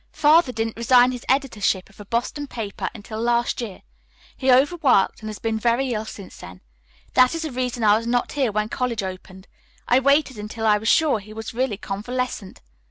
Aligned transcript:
Father 0.13 0.51
didn't 0.51 0.77
resign 0.77 1.11
his 1.11 1.23
editorship 1.29 1.87
of 1.87 1.99
a 1.99 2.05
Boston 2.05 2.47
paper 2.47 2.89
until 2.95 3.21
last 3.21 3.61
year. 3.61 3.83
He 4.35 4.51
overworked 4.51 5.19
and 5.21 5.29
has 5.29 5.37
been 5.37 5.59
very 5.59 5.93
ill 5.93 6.05
since 6.05 6.37
then. 6.37 6.61
That 7.13 7.35
is 7.35 7.43
the 7.43 7.51
reason 7.51 7.83
I 7.83 7.95
was 7.95 8.07
not 8.07 8.31
here 8.31 8.51
when 8.51 8.67
college 8.69 9.03
opened. 9.03 9.47
I 9.87 9.99
waited 9.99 10.39
until 10.39 10.65
I 10.65 10.79
was 10.79 10.89
sure 10.89 11.19
he 11.19 11.33
was 11.33 11.53
really 11.53 11.77
convalescent. 11.77 12.61